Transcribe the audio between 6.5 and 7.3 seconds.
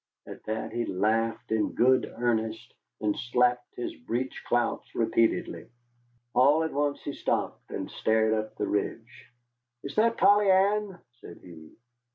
at once he